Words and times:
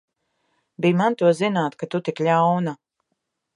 Bij 0.81 0.93
man 1.01 1.13
to 1.19 1.27
zināt, 1.41 1.77
ka 1.81 1.85
tu 1.91 1.99
tik 2.07 2.19
ļauna! 2.29 2.73